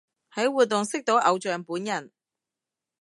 [0.33, 2.11] 喺活動識到偶像本人